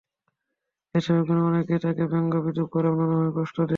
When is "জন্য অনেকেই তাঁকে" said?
1.29-2.03